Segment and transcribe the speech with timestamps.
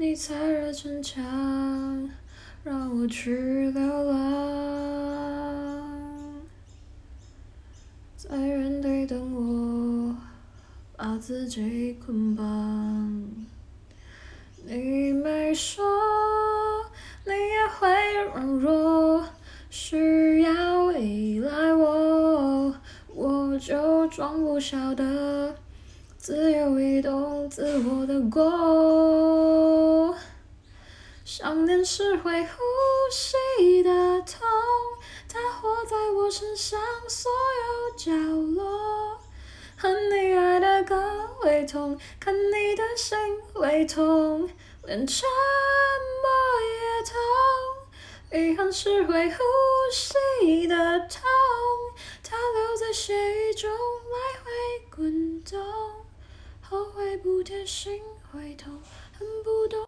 [0.00, 1.20] 你踩了城墙，
[2.62, 4.20] 让我去流浪，
[8.16, 10.14] 在原地等我，
[10.96, 13.28] 把自己捆绑。
[14.64, 15.84] 你没说，
[17.24, 17.88] 你也会
[18.32, 19.24] 软弱，
[19.68, 22.72] 需要依赖我，
[23.16, 25.56] 我就装不晓得。
[26.16, 29.67] 自由移动，自我的过。
[31.40, 32.58] 想念是会呼
[33.12, 33.90] 吸的
[34.22, 34.40] 痛，
[35.28, 38.10] 它活在我身上所有角
[38.60, 39.16] 落。
[39.76, 43.16] 和你爱的歌会痛，看你的心
[43.54, 44.50] 会痛，
[44.82, 45.28] 连沉
[46.24, 46.28] 默
[46.66, 48.50] 也痛。
[48.50, 49.36] 遗憾是会呼
[49.92, 50.74] 吸的
[51.08, 51.20] 痛，
[52.24, 54.50] 它留在血液中来回
[54.96, 55.56] 滚动。
[56.60, 58.82] 后悔不贴心会痛，
[59.16, 59.86] 恨不懂。